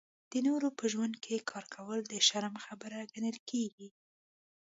د 0.31 0.33
نورو 0.47 0.69
په 0.77 0.85
ژوند 0.93 1.15
کې 1.23 1.45
کار 1.51 1.65
کول 1.75 1.99
د 2.07 2.13
شرم 2.27 2.55
خبره 2.65 2.99
ګڼل 3.13 3.35
نه 3.35 3.41
کېږي. 3.49 3.87